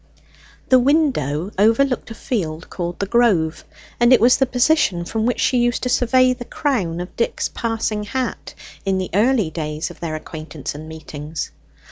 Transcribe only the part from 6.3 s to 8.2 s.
the crown of Dick's passing